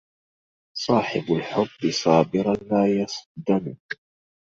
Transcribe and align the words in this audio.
صاحب 0.77 1.31
الحب 1.33 1.91
صابرا 1.91 2.53
لا 2.53 2.87
يصدن 3.01 3.77